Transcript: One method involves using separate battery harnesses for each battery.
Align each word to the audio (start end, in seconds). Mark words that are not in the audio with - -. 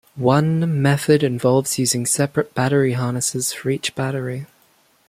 One 0.15 0.81
method 0.81 1.21
involves 1.21 1.77
using 1.77 2.07
separate 2.07 2.55
battery 2.55 2.93
harnesses 2.93 3.53
for 3.53 3.69
each 3.69 3.93
battery. 3.93 4.47